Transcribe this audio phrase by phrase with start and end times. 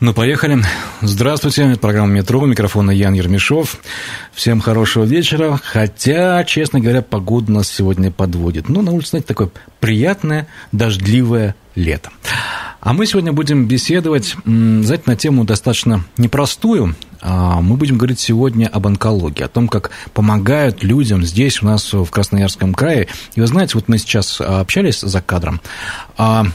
[0.00, 0.64] Ну, поехали.
[1.02, 3.76] Здравствуйте, это программа «Метро», микрофона Ян Ермешов.
[4.32, 8.70] Всем хорошего вечера, хотя, честно говоря, погода нас сегодня подводит.
[8.70, 12.08] Ну, на улице, знаете, такое приятное, дождливое лето.
[12.80, 16.96] А мы сегодня будем беседовать, знаете, на тему достаточно непростую.
[17.20, 21.92] А мы будем говорить сегодня об онкологии, о том, как помогают людям здесь, у нас
[21.92, 23.08] в Красноярском крае.
[23.34, 25.60] И вы знаете, вот мы сейчас общались за кадром,
[26.16, 26.46] а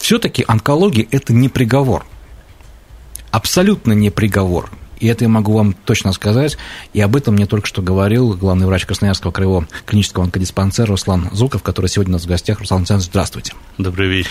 [0.00, 2.04] все-таки онкология– это не приговор.
[3.30, 4.70] Абсолютно не приговор.
[4.98, 6.58] И это я могу вам точно сказать.
[6.92, 11.62] И об этом мне только что говорил главный врач Красноярского краевого клинического онкодиспансера Руслан Зуков,
[11.62, 12.60] который сегодня у нас в гостях.
[12.60, 13.52] Руслан Александрович, здравствуйте.
[13.78, 14.30] Добрый вечер.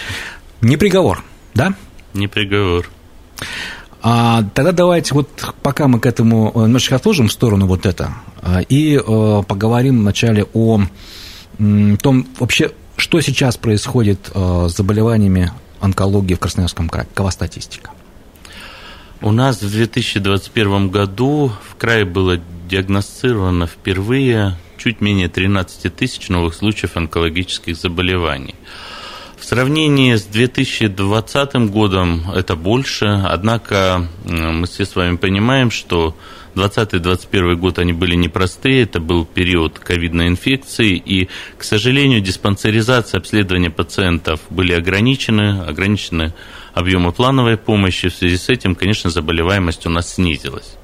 [0.61, 1.73] Не приговор, да?
[2.13, 2.89] Не приговор.
[4.01, 5.29] А, тогда давайте вот
[5.61, 9.99] пока мы к этому э, немножечко отложим в сторону вот это а, и э, поговорим
[9.99, 10.81] вначале о
[12.01, 12.71] том вообще,
[13.09, 17.07] что сейчас происходит э, с заболеваниями онкологии в Красноярском крае?
[17.07, 17.89] Какова статистика?
[19.19, 26.53] У нас в 2021 году в крае было диагностировано впервые чуть менее 13 тысяч новых
[26.53, 28.53] случаев онкологических заболеваний.
[29.39, 36.15] В сравнении с 2020 годом это больше, однако мы все с вами понимаем, что
[36.59, 43.69] 2020-2021 год они были непростые, это был период ковидной инфекции, и, к сожалению, диспансеризация, обследования
[43.69, 46.33] пациентов были ограничены, ограничены
[46.73, 50.75] объемы плановой помощи, в связи с этим, конечно, заболеваемость у нас снизилась.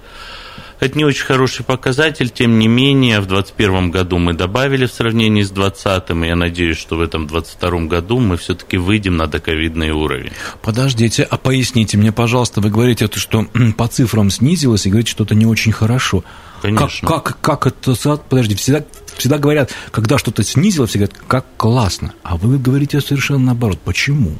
[0.79, 5.41] Это не очень хороший показатель, тем не менее, в 2021 году мы добавили в сравнении
[5.41, 9.91] с 2020, и я надеюсь, что в этом 2022 году мы все-таки выйдем на доковидный
[9.91, 10.31] уровень.
[10.61, 13.45] Подождите, а поясните мне, пожалуйста, вы говорите, что
[13.77, 16.23] по цифрам снизилось, и говорите, что это не очень хорошо.
[16.61, 17.07] Конечно.
[17.07, 18.17] Как, как, как это...
[18.17, 18.83] Подожди, всегда,
[19.17, 22.13] всегда говорят, когда что-то снизилось, все говорят, как классно.
[22.23, 23.79] А вы говорите совершенно наоборот.
[23.83, 24.35] Почему?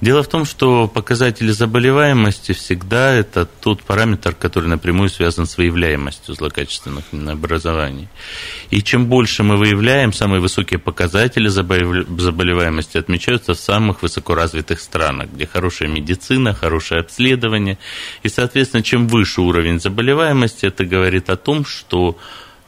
[0.00, 6.34] Дело в том, что показатели заболеваемости всегда это тот параметр, который напрямую связан с выявляемостью
[6.34, 8.08] злокачественных образований.
[8.70, 15.46] И чем больше мы выявляем, самые высокие показатели заболеваемости отмечаются в самых высокоразвитых странах, где
[15.46, 17.76] хорошая медицина, хорошее обследование.
[18.22, 22.16] И, соответственно, чем выше уровень заболеваемости, это говорит о том, что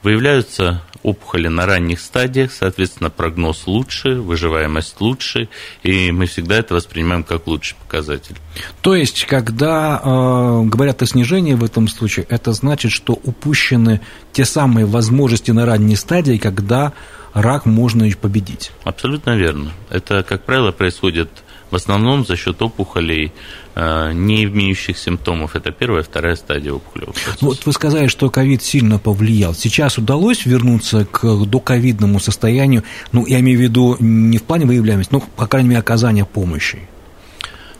[0.02, 5.48] Выявляются опухоли на ранних стадиях, соответственно, прогноз лучше, выживаемость лучше,
[5.82, 8.36] и мы всегда это воспринимаем как лучший показатель.
[8.80, 14.00] То есть, когда э, говорят о снижении в этом случае, это значит, что упущены
[14.32, 16.92] те самые возможности на ранней стадии, когда
[17.34, 18.72] рак можно победить.
[18.84, 19.72] Абсолютно верно.
[19.90, 21.28] Это, как правило, происходит
[21.72, 23.32] в основном за счет опухолей,
[23.74, 25.56] э, не имеющих симптомов.
[25.56, 27.38] Это первая, вторая стадия опухолевого процесса.
[27.40, 29.54] Вот вы сказали, что ковид сильно повлиял.
[29.54, 35.12] Сейчас удалось вернуться к доковидному состоянию, ну, я имею в виду не в плане выявляемости,
[35.14, 36.78] но, по крайней мере, оказания помощи.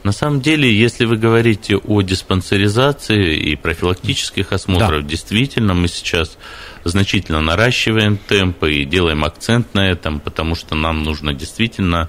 [0.04, 5.08] На самом деле, если вы говорите о диспансеризации и профилактических осмотрах, да.
[5.08, 6.38] действительно, мы сейчас
[6.84, 12.08] значительно наращиваем темпы и делаем акцент на этом, потому что нам нужно действительно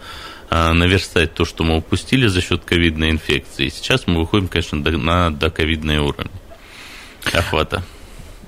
[0.73, 3.69] наверстать то, что мы упустили за счет ковидной инфекции.
[3.69, 6.29] Сейчас мы выходим, конечно, на доковидный уровень
[7.33, 7.83] охвата.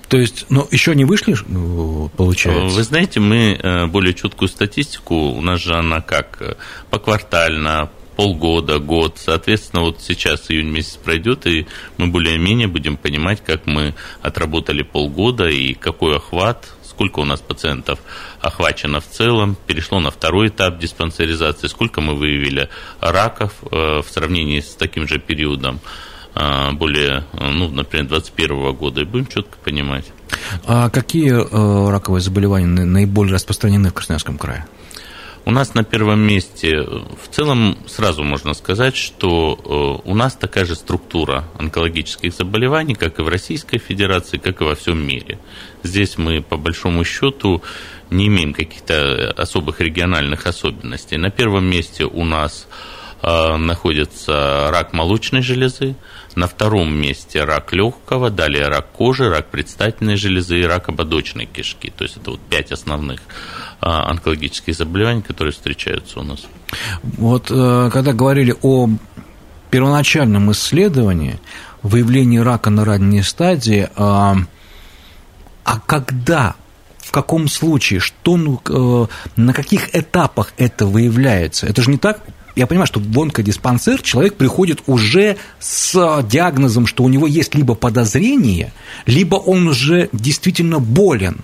[0.08, 2.76] То есть, ну, еще не вышли, ну, получается?
[2.76, 6.56] Вы знаете, мы э, более четкую статистику, у нас же она как э,
[6.92, 9.18] поквартально, полгода, год.
[9.18, 11.68] Соответственно, вот сейчас июнь месяц пройдет, и
[11.98, 18.00] мы более-менее будем понимать, как мы отработали полгода и какой охват сколько у нас пациентов
[18.40, 22.70] охвачено в целом, перешло на второй этап диспансеризации, сколько мы выявили
[23.02, 25.82] раков э, в сравнении с таким же периодом
[26.36, 30.06] э, более, ну, например, 2021 года, и будем четко понимать.
[30.66, 34.66] А какие э, раковые заболевания наиболее распространены в Красноярском крае?
[35.48, 40.74] У нас на первом месте, в целом, сразу можно сказать, что у нас такая же
[40.74, 45.38] структура онкологических заболеваний, как и в Российской Федерации, как и во всем мире.
[45.84, 47.62] Здесь мы, по большому счету,
[48.10, 51.18] не имеем каких-то особых региональных особенностей.
[51.18, 52.68] На первом месте у нас
[53.22, 55.96] э, находится рак молочной железы,
[56.36, 61.92] на втором месте рак легкого, далее рак кожи, рак предстательной железы и рак ободочной кишки.
[61.96, 63.22] То есть это вот пять основных
[63.82, 66.46] э, онкологических заболеваний, которые встречаются у нас.
[67.04, 68.90] Вот э, когда говорили о
[69.72, 71.40] первоначальном исследовании,
[71.82, 74.38] выявление рака на ранней стадии, а,
[75.64, 76.56] а когда
[76.98, 78.60] в каком случае, что, ну,
[79.36, 81.68] на каких этапах это выявляется?
[81.68, 82.22] Это же не так,
[82.56, 87.76] я понимаю, что в онкодиспансер человек приходит уже с диагнозом, что у него есть либо
[87.76, 88.72] подозрение,
[89.06, 91.40] либо он уже действительно болен.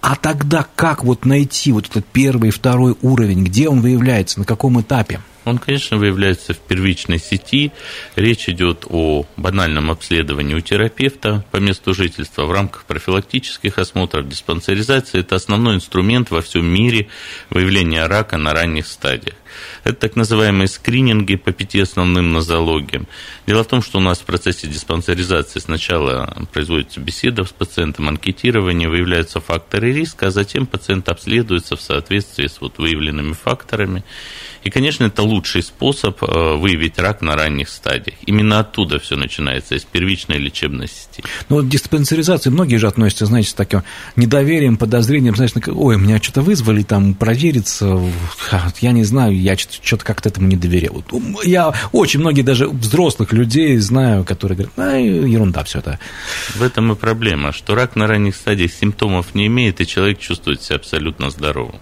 [0.00, 4.80] А тогда как вот найти вот этот первый второй уровень, где он выявляется, на каком
[4.80, 5.20] этапе?
[5.44, 7.72] Он, конечно, выявляется в первичной сети.
[8.14, 15.20] Речь идет о банальном обследовании у терапевта по месту жительства в рамках профилактических осмотров, диспансеризации.
[15.20, 17.08] Это основной инструмент во всем мире
[17.48, 19.34] выявления рака на ранних стадиях.
[19.84, 23.06] Это так называемые скрининги по пяти основным нозологиям.
[23.46, 28.88] Дело в том, что у нас в процессе диспансеризации сначала производится беседа с пациентом, анкетирование,
[28.88, 34.04] выявляются факторы риска, а затем пациент обследуется в соответствии с вот выявленными факторами.
[34.62, 38.16] И, конечно, это лучший способ э, выявить рак на ранних стадиях.
[38.26, 41.24] Именно оттуда все начинается, из первичной лечебной сети.
[41.48, 43.82] Ну, вот диспансеризации многие же относятся, знаете, с таким
[44.16, 48.00] недоверием, подозрением, знаешь, ой, меня что-то вызвали там провериться,
[48.80, 51.04] я не знаю, я что-то как-то этому не доверял.
[51.44, 55.98] Я очень многие даже взрослых людей знаю, которые говорят, а, ерунда все это.
[56.54, 60.62] В этом и проблема, что рак на ранних стадиях симптомов не имеет, и человек чувствует
[60.62, 61.80] себя абсолютно здоровым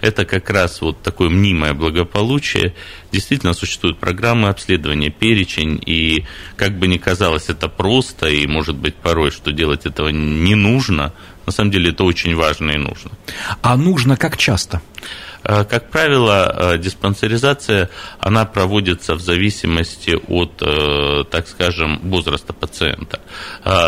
[0.00, 2.74] это как раз вот такое мнимое благополучие.
[3.12, 6.24] Действительно существуют программы обследования, перечень, и
[6.56, 11.12] как бы ни казалось это просто, и может быть порой, что делать этого не нужно,
[11.46, 13.10] на самом деле это очень важно и нужно.
[13.62, 14.80] А нужно как часто?
[15.42, 17.88] Как правило, э, диспансеризация,
[18.18, 23.20] она проводится в зависимости от, э, так скажем, возраста пациента.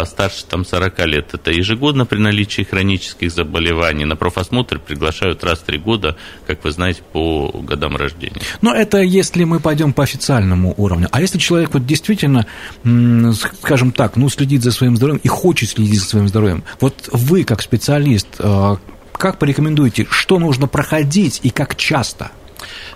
[0.04, 4.04] Старше там, 40 лет– это ежегодно при наличии хронических заболеваний.
[4.04, 6.16] На профосмотр приглашают раз в три года,
[6.46, 8.40] как вы знаете, по годам рождения.
[8.60, 11.08] Но это если мы пойдем по официальному уровню.
[11.10, 12.46] А если человек вот действительно,
[13.34, 17.44] скажем так, ну, следит за своим здоровьем и хочет следить за своим здоровьем, вот вы,
[17.44, 18.28] как специалист,
[19.22, 22.32] как порекомендуете, что нужно проходить и как часто?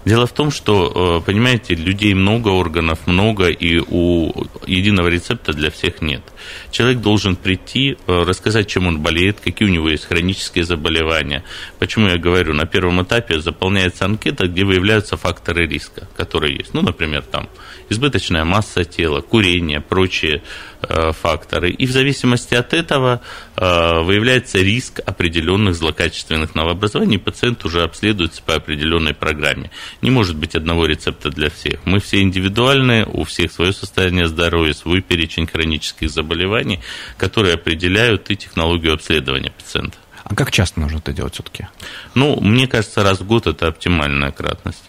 [0.06, 4.32] Дело в том, что, э, понимаете, людей много, органов много, и у
[4.64, 6.22] единого рецепта для всех нет.
[6.70, 11.42] Человек должен прийти, э, рассказать, чем он болеет, какие у него есть хронические заболевания.
[11.80, 16.72] Почему я говорю, на первом этапе заполняется анкета, где выявляются факторы риска, которые есть.
[16.72, 17.48] Ну, например, там
[17.90, 20.40] избыточная масса тела, курение, прочие
[20.82, 21.70] э, факторы.
[21.70, 23.20] И в зависимости от этого
[23.56, 29.70] выявляется риск определенных злокачественных новообразований, пациент уже обследуется по определенной программе.
[30.02, 31.81] Не может быть одного рецепта для всех.
[31.84, 36.81] Мы все индивидуальные, у всех свое состояние здоровья, свой перечень хронических заболеваний,
[37.16, 39.98] которые определяют и технологию обследования пациента.
[40.25, 41.69] А как часто нужно это делать все-таки?
[42.14, 44.82] Ну, мне кажется, раз в год это оптимальная кратность.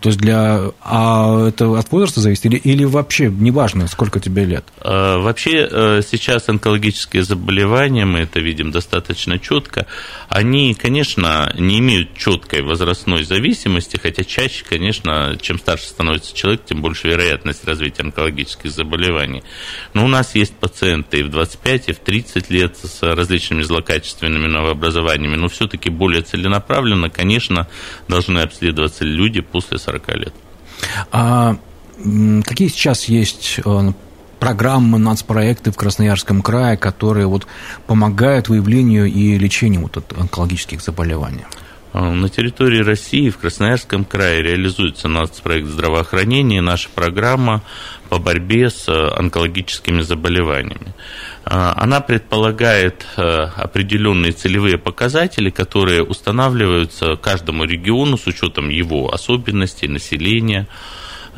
[0.00, 0.72] То есть для...
[0.82, 4.64] А это от возраста зависит или, или вообще неважно, сколько тебе лет?
[4.80, 9.86] А, вообще э, сейчас онкологические заболевания, мы это видим достаточно четко,
[10.28, 16.82] они, конечно, не имеют четкой возрастной зависимости, хотя чаще, конечно, чем старше становится человек, тем
[16.82, 19.44] больше вероятность развития онкологических заболеваний.
[19.94, 24.48] Но у нас есть пациенты и в 25, и в 30 лет с различными злокачественными
[24.48, 27.68] новообразованиями, но все-таки более целенаправленно, конечно,
[28.08, 30.34] должны обследоваться люди после 40 лет.
[31.12, 31.56] А
[32.44, 33.92] какие сейчас есть э,
[34.38, 37.46] программы, нацпроекты в Красноярском крае, которые вот
[37.86, 41.44] помогают выявлению и лечению вот онкологических заболеваний?
[41.98, 47.62] А, на территории России в Красноярском крае реализуется нацпроект здравоохранения, наша программа
[48.10, 50.92] по борьбе с э, онкологическими заболеваниями.
[51.46, 59.88] А, она предполагает э, определенные целевые показатели, которые устанавливаются каждому региону с учетом его особенностей,
[59.88, 60.68] населения.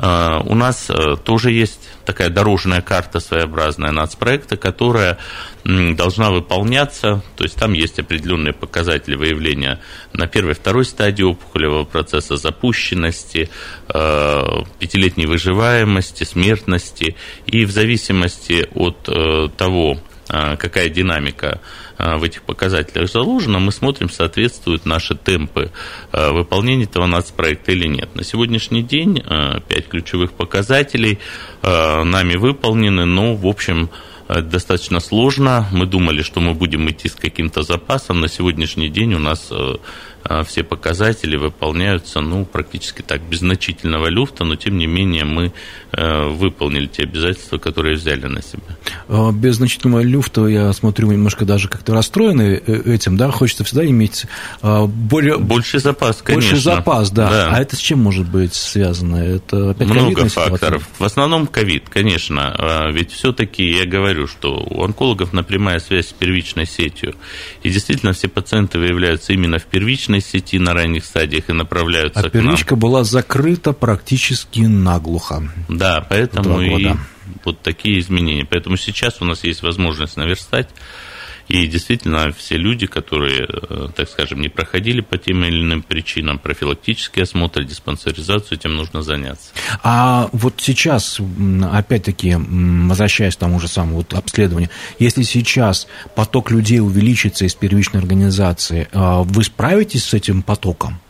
[0.01, 5.19] А, у нас э, тоже есть такая дорожная карта своеобразная нацпроекта, которая
[5.65, 9.81] должна выполняться, то есть там есть определенные показатели выявления
[10.13, 13.51] на первой, второй стадии опухолевого процесса, запущенности,
[13.93, 14.43] э,
[14.79, 21.61] пятилетней выживаемости, смертности, и в зависимости от э, того, э, какая динамика
[21.99, 25.73] в этих показателях заложена, мы смотрим, соответствуют наши темпы
[26.13, 28.15] выполнения этого нацпроекта или нет.
[28.15, 29.23] На сегодняшний день
[29.69, 31.19] пять ключевых показателей
[31.63, 33.91] нами выполнены, но, в общем,
[34.29, 35.67] достаточно сложно.
[35.73, 38.21] Мы думали, что мы будем идти с каким-то запасом.
[38.21, 39.51] На сегодняшний день у нас
[40.47, 45.53] все показатели выполняются, ну, практически так, без значительного люфта, но, тем не менее, мы
[45.93, 48.77] выполнили те обязательства, которые взяли на себя.
[49.09, 54.27] А, без значительного люфта, я смотрю, немножко даже как-то расстроены этим, да, хочется всегда иметь
[54.63, 55.39] более...
[55.39, 56.51] Больше запас, конечно.
[56.51, 57.31] Больше запас, да.
[57.31, 57.51] да.
[57.53, 59.17] А это с чем может быть связано?
[59.17, 60.89] Это опять Много факторов.
[60.99, 62.55] В основном ковид, конечно.
[62.59, 67.15] А, ведь все-таки я говорю, что у онкологов напрямая связь с первичной сетью.
[67.63, 72.29] И действительно все пациенты выявляются именно в первичной сети на ранних стадиях и направляются а
[72.29, 72.81] к первичка нам.
[72.81, 75.51] была закрыта практически наглухо.
[75.69, 76.95] Да, поэтому и
[77.45, 78.47] вот такие изменения.
[78.49, 80.69] Поэтому сейчас у нас есть возможность наверстать
[81.49, 86.39] и действительно, все люди, которые, э, так скажем, не проходили по тем или иным причинам
[86.39, 89.51] профилактический осмотр, диспансеризацию, этим нужно заняться.
[89.83, 91.21] А вот сейчас,
[91.73, 98.01] опять-таки, возвращаясь к тому же самому вот обследованию, если сейчас поток людей увеличится из первичной
[98.01, 101.01] организации, э, вы справитесь с этим потоком?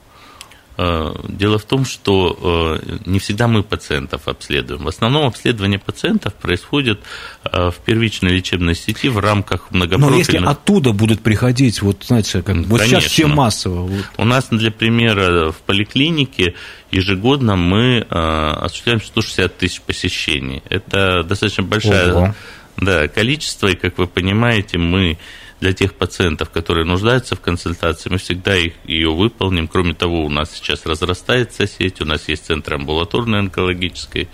[0.81, 4.85] Э, дело в том, что э, не всегда мы пациентов обследуем.
[4.85, 7.01] В основном обследование пациентов происходит
[7.45, 10.11] э, в первичной лечебной сети в рамках многопрофильных...
[10.13, 13.81] Но если оттуда будут приходить, вот знаете, как вот сейчас все массово.
[13.81, 14.05] Вот.
[14.19, 16.55] У нас, для примера, в поликлинике
[16.93, 20.63] ежегодно мы осуществляем 160 тысяч посещений.
[20.69, 22.35] Это достаточно большое
[22.77, 25.19] да, количество, и, как вы понимаете, мы
[25.61, 29.69] для тех пациентов, которые нуждаются в консультации, мы всегда их, ее выполним.
[29.69, 34.29] Кроме того, у нас сейчас разрастается сеть, у нас есть центры амбулаторной онкологической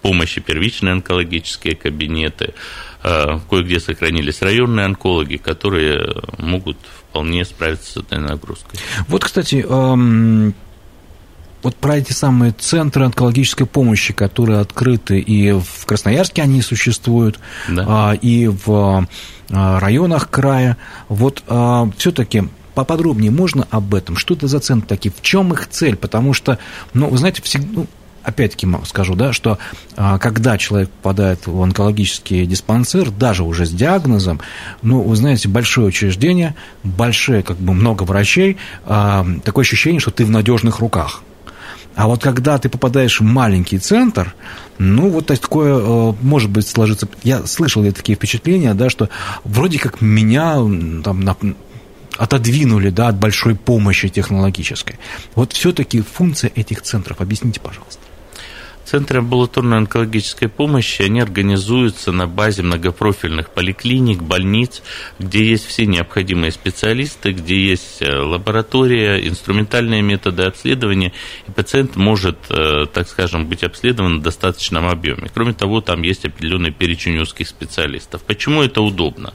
[0.00, 2.54] помощи, первичные онкологические кабинеты.
[3.02, 8.80] Э, кое-где сохранились районные онкологи, которые могут вполне справиться с этой нагрузкой.
[9.08, 9.64] Вот, кстати,
[11.62, 17.38] вот про эти самые центры онкологической помощи, которые открыты и в Красноярске они существуют,
[17.68, 17.84] да.
[17.88, 19.06] А, и в
[19.50, 20.76] а, районах края.
[21.08, 24.16] Вот а, все-таки поподробнее можно об этом?
[24.16, 25.12] Что это за центры такие?
[25.16, 25.96] В чем их цель?
[25.96, 26.58] Потому что,
[26.94, 27.86] ну, вы знаете, всегда, ну,
[28.24, 29.58] опять-таки скажу, да, что
[29.96, 34.40] когда человек попадает в онкологический диспансер, даже уже с диагнозом,
[34.80, 36.54] ну, вы знаете, большое учреждение,
[36.84, 41.22] большое, как бы много врачей, такое ощущение, что ты в надежных руках.
[41.94, 44.34] А вот когда ты попадаешь в маленький центр,
[44.78, 47.08] ну, вот такое э, может быть сложиться.
[47.22, 49.08] Я слышал я такие впечатления, да, что
[49.44, 50.54] вроде как меня
[51.04, 51.36] там на,
[52.16, 54.98] отодвинули да, от большой помощи технологической.
[55.34, 58.00] Вот все-таки функция этих центров, объясните, пожалуйста.
[58.92, 64.82] Центры амбулаторной онкологической помощи, они организуются на базе многопрофильных поликлиник, больниц,
[65.18, 71.14] где есть все необходимые специалисты, где есть э, лаборатория, инструментальные методы обследования,
[71.48, 75.30] и пациент может, э, так скажем, быть обследован в достаточном объеме.
[75.32, 78.22] Кроме того, там есть определенный перечень узких специалистов.
[78.24, 79.32] Почему это удобно?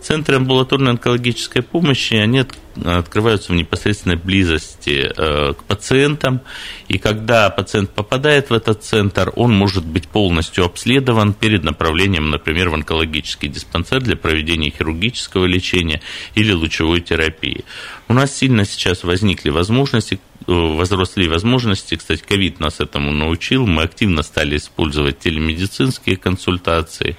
[0.00, 2.44] Центры амбулаторной онкологической помощи, они
[2.84, 6.40] открываются в непосредственной близости э, к пациентам,
[6.88, 12.70] и когда пациент попадает в этот центр, он может быть полностью обследован перед направлением, например,
[12.70, 16.00] в онкологический диспансер для проведения хирургического лечения
[16.34, 17.64] или лучевой терапии.
[18.10, 23.84] У нас сильно сейчас возникли возможности, э, возросли возможности, кстати, ковид нас этому научил, мы
[23.84, 27.16] активно стали использовать телемедицинские консультации,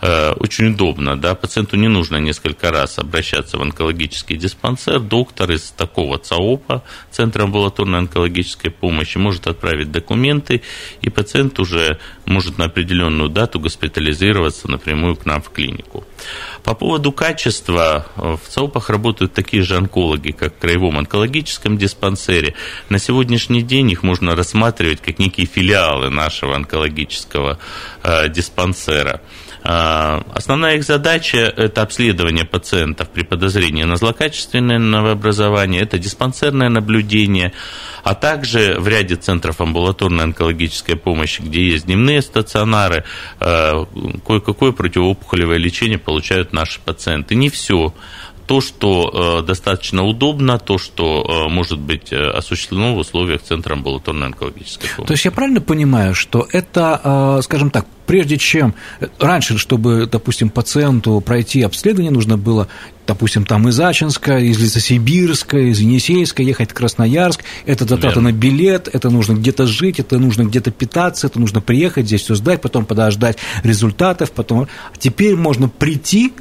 [0.00, 5.70] Э, очень удобно, да, пациенту не нужно несколько раз обращаться в онкологический диспансер, доктор из
[5.70, 10.62] такого ЦАОПа, Центра амбулаторной онкологической помощи, может отправить документы,
[11.00, 16.04] и пациент уже может на определенную дату госпитализироваться напрямую к нам в клинику.
[16.62, 22.54] По поводу качества, в ЦАОПах работают такие же онкологи, как в Краевом онкологическом диспансере.
[22.88, 27.58] На сегодняшний день их можно рассматривать как некие филиалы нашего онкологического
[28.02, 29.20] э, диспансера.
[29.68, 37.52] А, основная их задача– это обследование пациентов при подозрении на злокачественное новообразование, это диспансерное наблюдение,
[38.04, 43.02] а также в ряде центров амбулаторной онкологической помощи, где есть дневные стационары,
[43.40, 43.86] а,
[44.24, 47.34] кое-какое противоопухолевое лечение получают наши пациенты.
[47.34, 47.92] Не все
[48.46, 53.74] то, что э, достаточно удобно, то, что э, может быть э, осуществлено в условиях Центра
[53.74, 55.08] амбулаторной онкологической помощи.
[55.08, 58.74] То есть я правильно понимаю, что это, скажем так, прежде чем
[59.18, 62.68] раньше, чтобы, допустим, пациенту пройти обследование, нужно было,
[63.06, 68.88] допустим, там из Ачинска, из Лесосибирска, из Енисейска ехать в Красноярск, это затраты на билет,
[68.92, 72.86] это нужно где-то жить, это нужно где-то питаться, это нужно приехать здесь все сдать, потом
[72.86, 74.68] подождать результатов, потом...
[74.98, 76.32] Теперь можно прийти,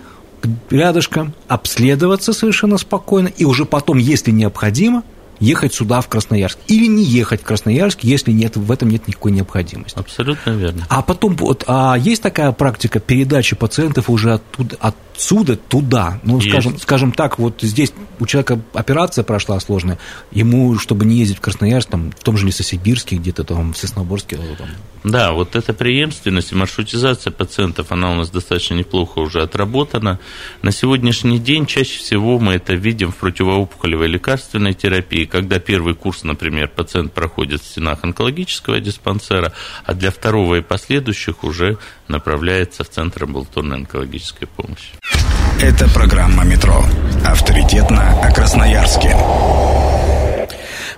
[0.69, 5.03] рядышком, обследоваться совершенно спокойно, и уже потом, если необходимо,
[5.39, 6.59] ехать сюда, в Красноярск.
[6.67, 9.97] Или не ехать в Красноярск, если нет, в этом нет никакой необходимости.
[9.97, 10.85] Абсолютно верно.
[10.89, 16.19] А потом, вот, а есть такая практика передачи пациентов уже оттуда, от отсюда туда.
[16.24, 19.98] Ну, скажем, скажем так, вот здесь у человека операция прошла сложная,
[20.31, 24.38] ему, чтобы не ездить в Красноярск, там, в том же Лесосибирске, где-то там в Сосноборске.
[24.57, 24.67] Там.
[25.03, 30.19] Да, вот эта преемственность и маршрутизация пациентов, она у нас достаточно неплохо уже отработана.
[30.62, 36.24] На сегодняшний день чаще всего мы это видим в противоопухолевой лекарственной терапии, когда первый курс,
[36.24, 39.53] например, пациент проходит в стенах онкологического диспансера,
[39.86, 44.91] а для второго и последующих уже направляется в Центр амбулаторной онкологической помощи.
[45.62, 46.83] Это программа «Метро».
[47.25, 49.15] Авторитетно о Красноярске.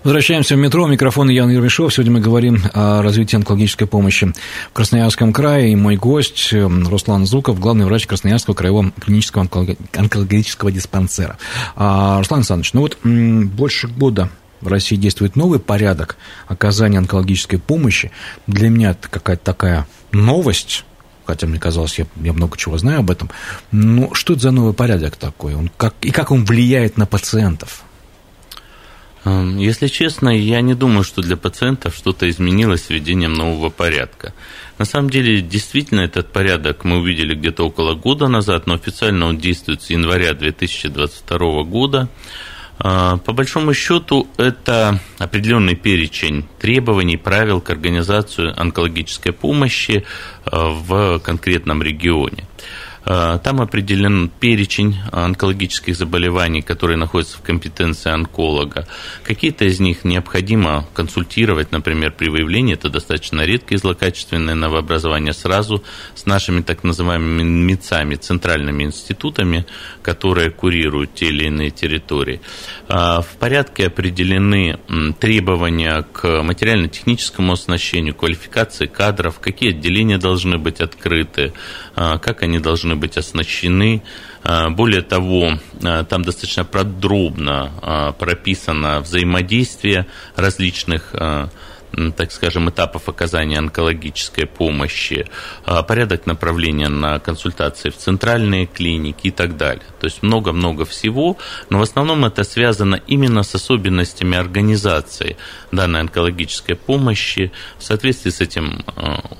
[0.04, 0.88] Возвращаемся в метро.
[0.88, 1.94] Микрофон Ян Ермешов.
[1.94, 4.32] Сегодня мы говорим о развитии онкологической помощи
[4.70, 5.74] в Красноярском крае.
[5.74, 9.48] И мой гость Руслан Зуков, главный врач Красноярского краевого клинического
[9.94, 11.38] онкологического диспансера.
[11.76, 14.30] А, Руслан Александрович, ну вот больше года
[14.62, 18.12] в России действует новый порядок оказания онкологической помощи.
[18.48, 20.86] Для меня это какая-то такая новость,
[21.28, 23.30] хотя мне казалось, я, я много чего знаю об этом.
[23.72, 25.54] Но что это за новый порядок такой?
[25.56, 27.84] Он как, и как он влияет на пациентов?
[29.26, 34.34] Эм, если честно, я не думаю, что для пациентов что-то изменилось с введением нового порядка.
[34.78, 39.38] На самом деле, действительно, этот порядок мы увидели где-то около года назад, но официально он
[39.38, 42.08] действует с января 2022 года.
[42.80, 50.06] А, по большому счету, это определенный перечень требований, правил к организации онкологической помощи
[50.46, 52.46] а, в конкретном регионе.
[53.10, 58.86] Э, там определен перечень онкологических заболеваний, которые находятся в компетенции онколога.
[59.24, 65.84] Какие-то из них необходимо консультировать, например, при выявлении, это достаточно редкие злокачественные новообразования, сразу
[66.16, 69.66] с нашими так называемыми МИЦами, центральными институтами,
[70.02, 72.42] которые курируют те или иные территории.
[72.90, 74.80] Э, в порядке определены
[75.20, 81.54] требования к материально-техническому оснащению, квалификации кадров, какие отделения должны быть открыты,
[81.96, 84.04] э, как они должны быть оснащены.
[84.44, 91.14] А, более того, а, там достаточно подробно а, прописано взаимодействие различных
[92.16, 95.28] так скажем, этапов оказания онкологической помощи,
[95.88, 99.86] порядок направления на консультации в центральные клиники и так далее.
[100.00, 101.38] То есть много-много всего,
[101.70, 105.38] но в основном это связано именно с особенностями организации
[105.72, 107.52] данной онкологической помощи.
[107.78, 108.84] В соответствии с этим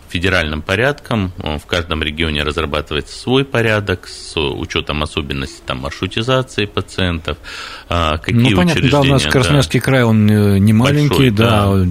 [0.10, 1.34] федеральным порядком.
[1.38, 7.38] В каждом регионе разрабатывается свой порядок с учетом особенностей там, маршрутизации пациентов.
[7.90, 11.30] А, какие ну, понятно, да, у нас Красноярский да, край, он э, не маленький, большой,
[11.32, 11.74] да.
[11.74, 11.86] да.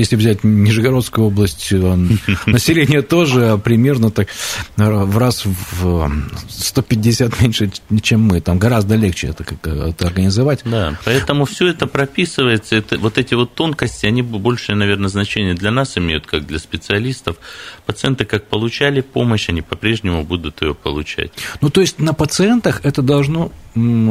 [0.00, 1.70] Если взять Нижегородскую область,
[2.46, 4.28] население тоже примерно так
[4.76, 6.10] в раз в
[6.48, 8.40] 150 меньше, чем мы.
[8.40, 10.60] Там гораздо легче это, это организовать.
[10.64, 12.76] Да, поэтому все это прописывается.
[12.76, 17.36] Это, вот эти вот тонкости, они большее, наверное, значение для нас имеют, как для специалистов.
[17.84, 21.32] Пациенты как получали помощь, они по-прежнему будут ее получать.
[21.60, 23.52] Ну, то есть на пациентах это должно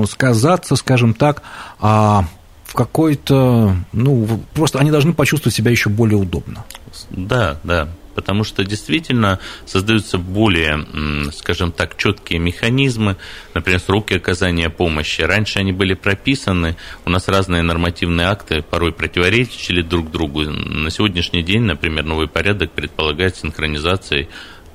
[0.07, 1.41] сказаться, скажем так,
[1.79, 2.27] а
[2.69, 6.63] в какой-то, ну, просто они должны почувствовать себя еще более удобно.
[7.09, 10.85] Да, да, потому что действительно создаются более,
[11.31, 13.17] скажем так, четкие механизмы,
[13.55, 15.21] например, сроки оказания помощи.
[15.21, 20.43] Раньше они были прописаны, у нас разные нормативные акты порой противоречили друг другу.
[20.43, 24.27] На сегодняшний день, например, новый порядок предполагает синхронизацию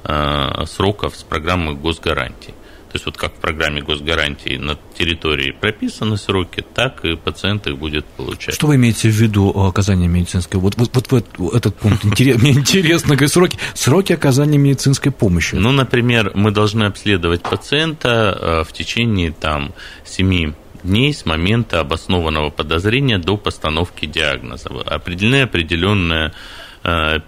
[0.02, 2.54] э, сроков с программой госгарантий.
[2.94, 7.76] То есть вот как в программе госгарантии на территории прописаны сроки, так и пациент их
[7.76, 8.54] будет получать.
[8.54, 10.60] Что вы имеете в виду оказание медицинской?
[10.60, 15.56] Вот, вот, вот, вот этот пункт мне интересно, сроки, сроки оказания медицинской помощи.
[15.56, 20.54] Ну, например, мы должны обследовать пациента э, в течение там 7
[20.84, 24.68] дней с момента обоснованного подозрения до постановки диагноза.
[24.86, 26.63] Определены определенные Э,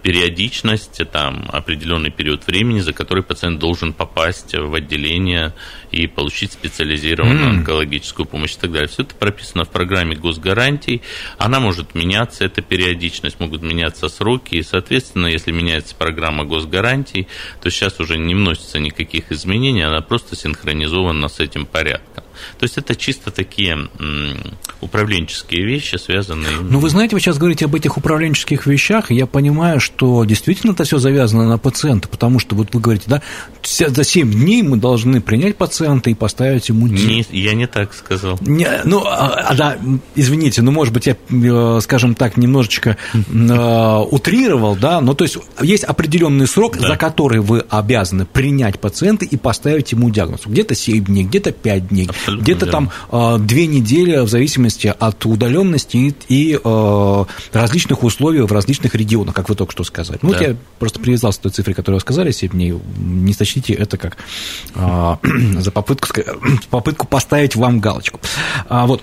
[0.03, 5.55] периодичность, там, определенный период времени, за который пациент должен попасть в отделение
[5.91, 7.59] и получить специализированную mm.
[7.59, 8.89] онкологическую помощь и так далее.
[8.89, 11.01] Все это прописано в программе госгарантий.
[11.39, 14.57] Она может меняться, эта периодичность, могут меняться сроки.
[14.57, 17.27] И, соответственно, если меняется программа госгарантий,
[17.63, 22.26] то сейчас уже не вносится никаких изменений, она просто синхронизована с этим порядком.
[22.59, 23.89] То есть это чисто такие
[24.81, 26.51] управленческие вещи, связанные...
[26.61, 30.73] Ну, вы знаете, вы сейчас говорите об этих управленческих вещах, и я понимаю, что действительно
[30.73, 33.23] это все завязано на пациента, потому что вот вы говорите, да,
[33.63, 38.39] за 7 дней мы должны принять пациента и поставить ему не, Я не так сказал.
[38.41, 39.79] Не, ну, а, а, да,
[40.15, 45.39] извините, ну, может быть, я, э, скажем так, немножечко э, утрировал, да, но то есть
[45.63, 46.89] есть определенный срок, да.
[46.89, 50.43] за который вы обязаны принять пациента и поставить ему диагноз.
[50.47, 56.15] Где-то 7 дней, где-то 5 дней, где-то там э, 2 недели, в зависимости от удаленности
[56.29, 60.19] и, э, различных условий в различных регионах, как вы только что сказали.
[60.23, 60.39] Ну, да.
[60.39, 63.97] вот я просто привязался к той цифре, которую вы сказали, если мне не сочтите это
[63.97, 64.17] как
[64.75, 65.17] э,
[65.59, 66.09] за попытку,
[66.71, 68.21] попытку поставить вам галочку.
[68.69, 69.03] А, вот,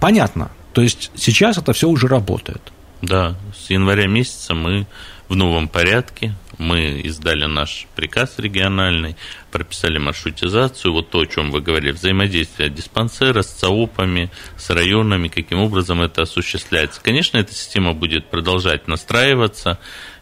[0.00, 0.50] понятно.
[0.72, 2.60] То есть сейчас это все уже работает.
[3.02, 4.86] Да, с января месяца мы
[5.28, 6.34] в новом порядке.
[6.62, 9.16] Мы издали наш приказ региональный,
[9.50, 15.58] прописали маршрутизацию, вот то, о чем вы говорили, взаимодействие диспансера с ЦАОПами, с районами, каким
[15.58, 17.00] образом это осуществляется.
[17.02, 19.78] Конечно, эта система будет продолжать настраиваться,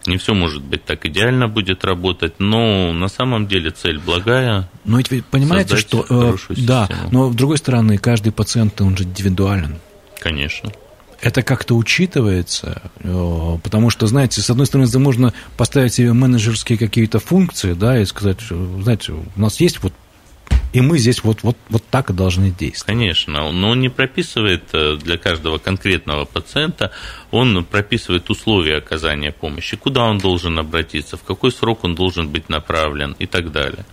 [0.06, 4.68] не все, может быть, так идеально будет работать, но на самом деле цель благая.
[4.84, 6.06] Но ведь вы понимаете, что...
[6.08, 9.76] Э, да, но с другой стороны, каждый пациент, он же индивидуален.
[10.18, 10.72] Конечно
[11.20, 17.18] это как-то учитывается, э, потому что, знаете, с одной стороны, можно поставить себе менеджерские какие-то
[17.18, 19.92] функции, да, и сказать, знаете, у нас есть вот
[20.72, 22.86] и мы здесь вот, вот, вот так и должны действовать.
[22.86, 26.92] Конечно, но он не прописывает э, для каждого конкретного пациента,
[27.32, 32.48] он прописывает условия оказания помощи, куда он должен обратиться, в какой срок он должен быть
[32.48, 33.84] направлен и так далее.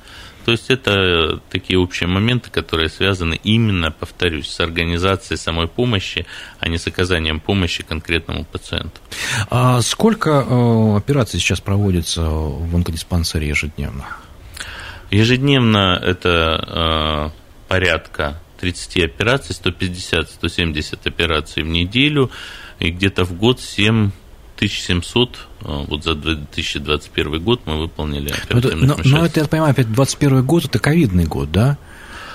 [0.47, 6.25] То есть это такие общие моменты, которые связаны именно, повторюсь, с организацией самой помощи,
[6.61, 9.01] а не с оказанием помощи конкретному пациенту.
[9.49, 14.05] А сколько э, операций сейчас проводится в онкодиспансере ежедневно?
[15.11, 22.31] Ежедневно это э, порядка 30 операций, 150-170 операций в неделю,
[22.79, 24.11] и где-то в год 7
[24.57, 30.45] 1700 а, вот за 2021 год мы выполнили но, но, это, я понимаю, опять 2021
[30.45, 31.77] год– это ковидный год, да?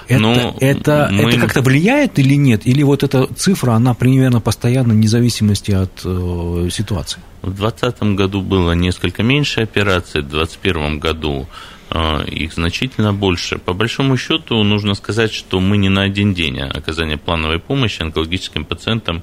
[0.09, 1.31] Это, но это, мы...
[1.31, 2.67] это как-то влияет или нет?
[2.67, 7.21] Или вот эта цифра, она примерно постоянно, вне зависимости от э, ситуации?
[7.43, 11.49] В 2020 году было несколько меньше операций, в 2021 году
[11.91, 13.59] э, их значительно больше.
[13.59, 18.65] По большому счету, нужно сказать, что мы не на один день оказания плановой помощи онкологическим
[18.65, 19.23] пациентам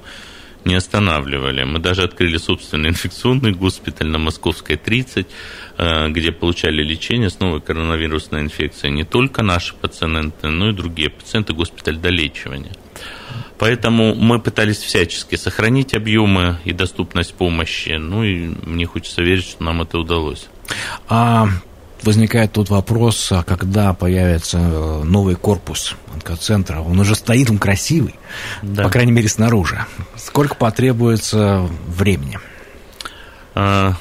[0.64, 1.64] не останавливали.
[1.64, 5.26] Мы даже открыли собственный инфекционный госпиталь на Московской 30,
[5.78, 8.92] э, где получали лечение с новой коронавирусной инфекцией.
[8.92, 12.72] Не только наши пациенты, но и другие пациенты госпиталь долечивания.
[13.58, 17.90] Поэтому мы пытались всячески сохранить объемы и доступность помощи.
[17.90, 20.48] Ну и мне хочется верить, что нам это удалось.
[21.08, 21.48] А
[22.04, 26.80] возникает тут вопрос, а когда появится э, новый корпус онкоцентра?
[26.80, 28.14] Он уже стоит, он красивый,
[28.62, 28.84] да.
[28.84, 29.84] по крайней мере, снаружи.
[30.16, 32.38] Сколько потребуется времени?
[33.54, 33.94] А,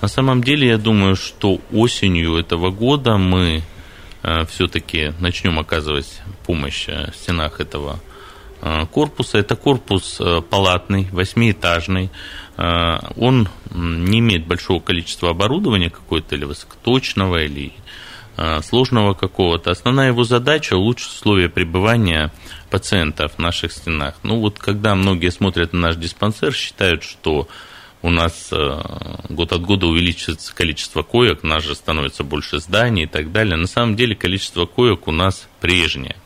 [0.00, 3.62] на самом деле, я думаю, что осенью этого года мы
[4.22, 8.00] а, все-таки начнем оказывать помощь а, в стенах этого
[8.92, 9.38] корпуса.
[9.38, 10.20] Это корпус
[10.50, 12.10] палатный, восьмиэтажный.
[12.56, 17.72] Он не имеет большого количества оборудования какой-то или высокоточного, или
[18.62, 19.70] сложного какого-то.
[19.70, 22.32] Основная его задача– улучшить условия пребывания
[22.70, 24.14] пациентов в наших стенах.
[24.22, 27.48] Ну вот когда многие смотрят на наш диспансер, считают, что
[28.00, 28.50] у нас
[29.28, 33.56] год от года увеличивается количество коек, у нас же становится больше зданий и так далее.
[33.56, 36.16] На самом деле количество коек у нас прежнее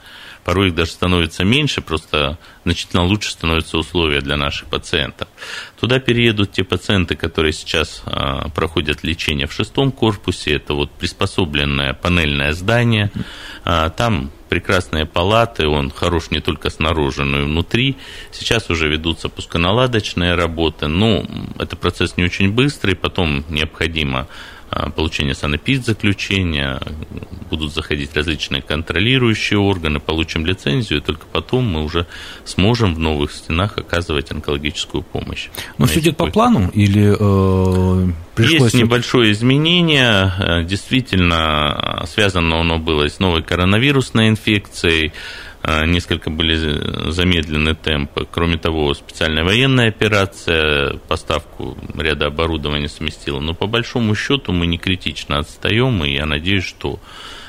[0.46, 5.26] порой их даже становится меньше, просто значительно лучше становятся условия для наших пациентов.
[5.80, 11.94] Туда переедут те пациенты, которые сейчас а, проходят лечение в шестом корпусе, это вот приспособленное
[11.94, 13.10] панельное здание,
[13.64, 17.96] а, там прекрасные палаты, он хорош не только снаружи, но и внутри.
[18.30, 21.26] Сейчас уже ведутся пусконаладочные работы, но
[21.58, 24.28] это процесс не очень быстрый, потом необходимо
[24.94, 26.80] получения санэпид-заключения,
[27.50, 32.06] будут заходить различные контролирующие органы, получим лицензию, и только потом мы уже
[32.44, 35.48] сможем в новых стенах оказывать онкологическую помощь.
[35.78, 38.72] Но все идет по плану или э, пришлось...
[38.72, 45.45] Есть небольшое изменение, э, действительно связано оно было с новой коронавирусной инфекцией, а,
[45.86, 48.26] несколько были замедлены темпы.
[48.30, 53.40] Кроме того, специальная военная операция поставку ряда оборудования сместила.
[53.40, 57.00] Но по большому счету мы не критично отстаем, и я надеюсь, что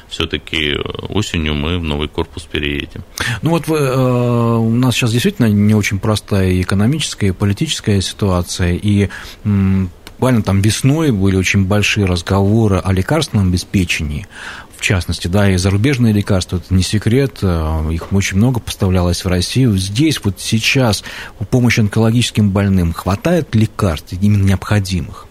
[0.09, 0.75] все-таки
[1.09, 3.03] осенью мы в новый корпус переедем.
[3.41, 8.73] Ну вот вы, э, у нас сейчас действительно не очень простая экономическая, и политическая ситуация,
[8.73, 9.09] и
[10.17, 14.27] буквально там весной были очень большие разговоры о лекарственном обеспечении
[14.77, 19.27] в частности, да, и зарубежные лекарства, это не секрет, э, их очень много поставлялось в
[19.27, 19.75] Россию.
[19.75, 21.03] Здесь вот сейчас
[21.39, 25.25] в помощь онкологическим больным хватает лекарств, именно необходимых?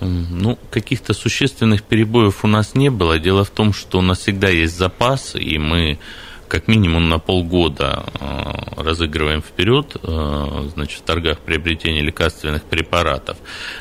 [0.00, 3.18] Ну, каких-то существенных перебоев у нас не было.
[3.18, 5.98] Дело в том, что у нас всегда есть запас, и мы
[6.48, 13.36] как минимум на полгода э, разыгрываем вперед э, значит, в торгах приобретения лекарственных препаратов.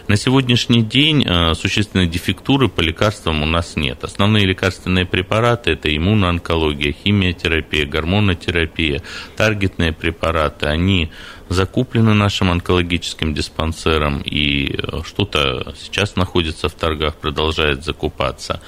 [0.08, 4.04] На сегодняшний день э, существенной дефектуры по лекарствам у нас нет.
[4.04, 9.02] Основные лекарственные препараты– это иммуноонкология, химиотерапия, гормонотерапия,
[9.36, 10.68] таргетные препараты.
[10.68, 11.12] Они
[11.50, 18.62] закуплены нашим онкологическим диспансером, и что-то сейчас находится в торгах, продолжает закупаться.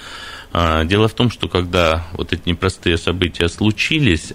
[0.58, 4.32] А, дело в том, что когда вот эти непростые события случились,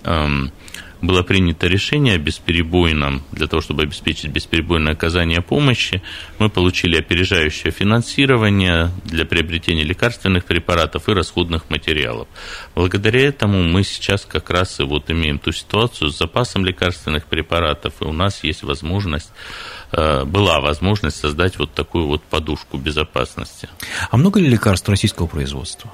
[1.00, 6.02] было принято решение о бесперебойном, для того, чтобы обеспечить бесперебойное оказание помощи,
[6.38, 12.28] мы получили опережающее финансирование для приобретения лекарственных препаратов и расходных материалов.
[12.74, 17.94] Благодаря этому мы сейчас как раз и вот имеем ту ситуацию с запасом лекарственных препаратов,
[18.00, 19.30] и у нас есть возможность
[19.92, 23.70] э, была возможность создать вот такую вот подушку безопасности.
[24.10, 25.90] А много ли лекарств российского производства?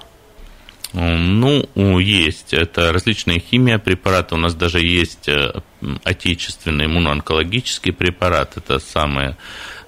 [0.97, 2.55] Ну, есть.
[2.55, 4.35] Это различные химия препараты.
[4.35, 5.61] У нас даже есть э,
[6.05, 8.57] отечественный иммуноонкологический препарат.
[8.57, 9.37] Это самое,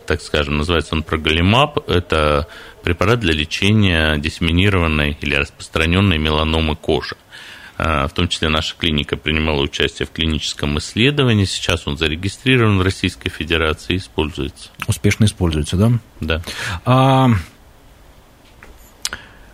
[0.06, 1.88] так скажем, называется он прогалимаб.
[1.88, 2.46] Это
[2.82, 7.16] препарат для лечения диссеминированной или распространенной меланомы кожи.
[7.78, 11.46] А, в том числе наша клиника принимала участие в клиническом исследовании.
[11.46, 14.70] Сейчас он зарегистрирован в Российской Федерации и используется.
[14.86, 15.92] Успешно используется, да?
[16.20, 16.42] Да.
[16.84, 17.30] А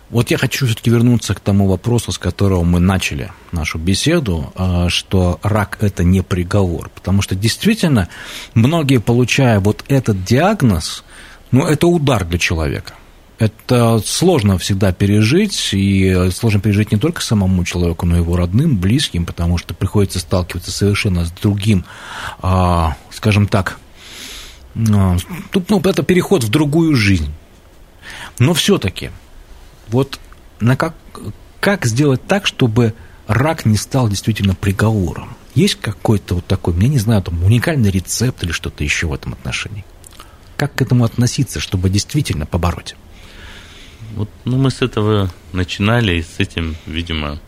[0.09, 4.87] вот я хочу все-таки вернуться к тому вопросу, с которого мы начали нашу беседу, а,
[4.89, 6.89] что рак– это не приговор.
[6.93, 8.07] Потому что действительно
[8.53, 11.03] многие, получая вот этот диагноз,
[11.51, 12.93] ну, это удар для человека.
[13.39, 18.77] Это сложно всегда пережить, и сложно пережить не только самому человеку, но и его родным,
[18.77, 21.83] близким, потому что приходится сталкиваться совершенно с другим,
[22.41, 23.79] а, скажем так,
[24.75, 25.17] а,
[25.53, 27.33] ну, это переход в другую жизнь.
[28.37, 29.09] Но все-таки–
[29.87, 30.19] вот
[30.59, 30.95] на как,
[31.59, 32.93] как сделать так, чтобы
[33.27, 35.35] рак не стал действительно приговором?
[35.53, 39.33] Есть какой-то вот такой, я не знаю, там уникальный рецепт или что-то еще в этом
[39.33, 39.85] отношении?
[40.57, 42.95] Как к этому относиться, чтобы действительно побороть?
[44.15, 47.39] Вот, ну, мы с этого начинали, и с этим, видимо,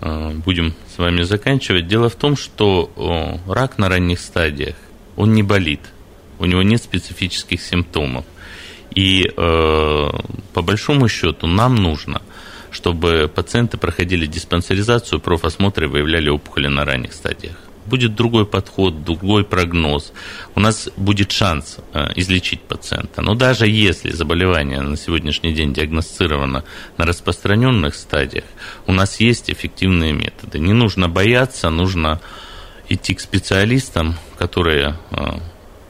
[0.00, 1.88] э, будем с вами заканчивать.
[1.88, 4.76] Дело в том, что рак на ранних стадиях,
[5.16, 5.80] он не болит,
[6.38, 8.24] у него нет специфических симптомов–
[8.94, 10.10] и э,
[10.52, 12.22] по большому счету нам нужно,
[12.70, 17.56] чтобы пациенты проходили диспансеризацию, профосмотр и выявляли опухоли на ранних стадиях.
[17.86, 20.12] Будет другой подход, другой прогноз.
[20.54, 23.22] У нас будет шанс э, излечить пациента.
[23.22, 26.64] Но даже если заболевание на сегодняшний день диагностировано
[26.98, 28.44] на распространенных стадиях,
[28.86, 30.58] у нас есть эффективные методы.
[30.58, 32.20] Не нужно бояться, нужно
[32.88, 35.38] идти к специалистам, которые э,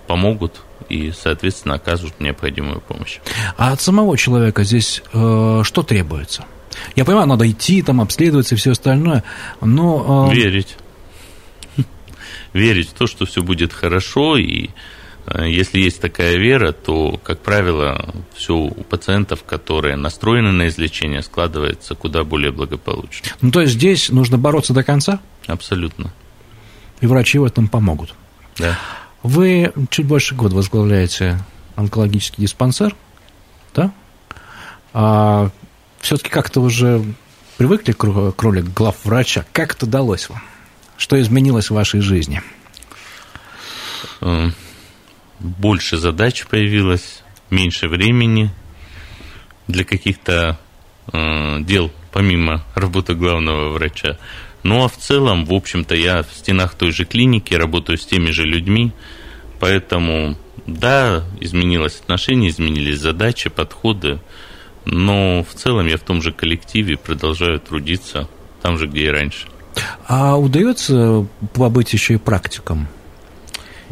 [0.06, 0.60] помогут
[0.90, 3.20] и, соответственно, оказывают необходимую помощь.
[3.57, 6.44] А от самого человека здесь э, что требуется?
[6.96, 9.24] Я понимаю, надо идти, там, обследоваться и все остальное,
[9.61, 10.29] но...
[10.31, 10.35] Э...
[10.35, 10.76] Верить.
[12.53, 14.70] Верить в то, что все будет хорошо, и
[15.26, 21.22] э, если есть такая вера, то, как правило, все у пациентов, которые настроены на излечение,
[21.22, 23.31] складывается куда более благополучно.
[23.40, 25.20] Ну, то есть здесь нужно бороться до конца?
[25.46, 26.12] Абсолютно.
[27.00, 28.14] И врачи в этом помогут?
[28.59, 28.79] Да.
[29.22, 31.38] Вы чуть больше года возглавляете
[31.76, 32.94] онкологический диспансер,
[33.74, 33.92] да?
[34.92, 35.50] А
[36.00, 37.04] все-таки как-то уже
[37.59, 39.44] привыкли к роли главврача.
[39.52, 40.42] Как это удалось вам?
[40.96, 42.42] Что изменилось в вашей жизни?
[44.20, 44.54] Эм,
[45.38, 48.50] больше задач появилось, меньше времени
[49.68, 50.59] для каких-то
[51.12, 54.18] э, дел, помимо работы главного врача.
[54.62, 58.31] Ну а в целом, в общем-то, я в стенах той же клиники работаю с теми
[58.31, 58.92] же людьми,
[59.59, 64.20] поэтому, да, изменилось отношение, изменились задачи, подходы,
[64.85, 68.29] но в целом я в том же коллективе продолжаю трудиться
[68.62, 69.46] там же, где и раньше.
[70.07, 72.88] А удается побыть еще и практиком?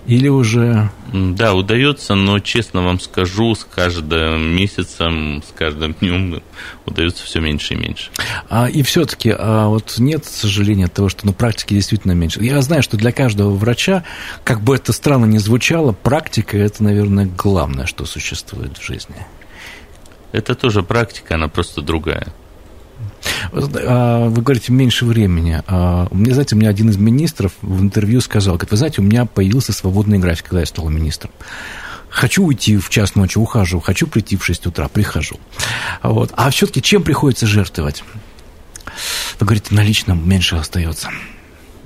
[0.08, 0.90] Или уже...
[1.12, 6.42] Да, удается, но честно вам скажу, с каждым месяцем, с каждым днем
[6.86, 8.10] удается все меньше и меньше.
[8.48, 12.42] А, и все-таки а вот нет сожаления от того, что на ну, практике действительно меньше.
[12.42, 14.02] Я знаю, что для каждого врача,
[14.44, 19.26] как бы это странно ни звучало, практика это, наверное, главное, что существует в жизни.
[20.32, 22.28] Это тоже практика, она просто другая.
[23.52, 25.62] А, вы говорите, меньше времени.
[25.66, 29.04] А, мне, знаете, у меня один из министров в интервью сказал, говорит, вы знаете, у
[29.04, 31.30] меня появился свободный график, когда я стал министром.
[32.08, 35.38] Хочу уйти в час ночи, ухаживаю, хочу прийти в 6 утра, прихожу.
[36.02, 36.32] Вот.
[36.36, 38.02] А все-таки чем приходится жертвовать?
[39.38, 41.10] Вы говорите, наличным меньше остается.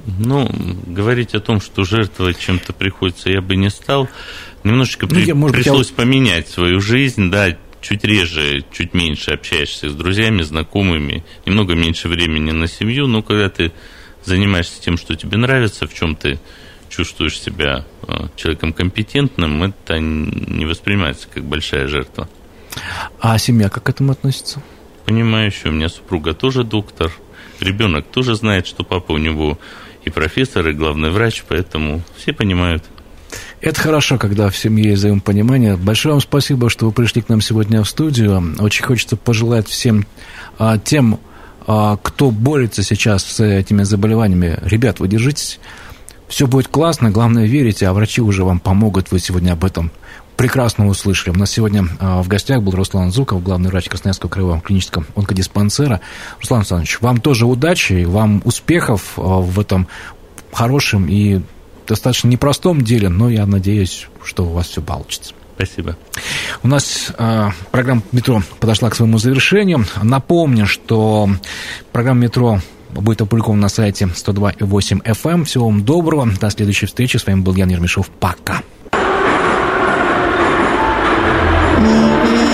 [0.07, 0.49] Ну,
[0.87, 4.09] говорить о том, что жертвовать чем-то приходится, я бы не стал.
[4.65, 5.27] Немножечко ну, при...
[5.27, 5.97] я, может пришлось быть, я...
[5.97, 12.53] поменять свою жизнь, да, чуть реже, чуть меньше общаешься с друзьями, знакомыми, немного меньше времени
[12.53, 13.73] на семью, но когда ты
[14.25, 16.39] занимаешься тем, что тебе нравится, в чем ты
[16.89, 22.29] чувствуешь себя э, человеком компетентным, это не воспринимается как большая жертва.
[23.21, 24.63] А семья как к этому относится?
[25.05, 27.13] Понимающая, у меня супруга тоже доктор,
[27.61, 29.59] ребенок тоже знает, что папа у него
[30.05, 32.85] и профессор, и главный врач, поэтому все понимают.
[33.63, 35.77] Это хорошо, когда в семье есть взаимопонимание.
[35.77, 38.57] Большое вам спасибо, что вы пришли к нам сегодня в студию.
[38.59, 40.05] Очень хочется пожелать всем
[40.59, 41.21] а, тем,
[41.65, 44.59] а, кто борется сейчас с этими заболеваниями.
[44.63, 45.61] Ребят, вы держитесь.
[46.27, 49.13] Все будет классно, главное верите, а врачи уже вам помогут.
[49.13, 49.93] Вы сегодня об этом
[50.37, 51.33] прекрасно услышали.
[51.33, 56.01] У нас сегодня а, в гостях был Руслан Зуков, главный врач Красноярского краевого клинического онкодиспансера.
[56.41, 59.87] Руслан Александрович, вам тоже удачи, вам успехов а, в этом
[60.51, 61.43] хорошем и
[61.93, 65.35] достаточно непростом деле, но я надеюсь, что у вас все получится.
[65.55, 65.95] Спасибо.
[66.63, 69.85] У нас э, программа «Метро» подошла к своему завершению.
[70.03, 71.29] Напомню, что
[71.93, 75.45] программа «Метро» будет опубликована на сайте 102.8 FM.
[75.45, 76.31] Всего вам доброго.
[76.41, 77.19] До следующей встречи.
[77.19, 78.09] С вами был Ян Ермешов.
[78.09, 78.63] Пока.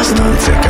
[0.02, 0.67] Станция